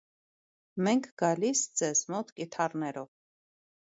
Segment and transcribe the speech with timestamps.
[0.85, 3.09] Մենք գալիս ձեզ մոտ կիթառներով։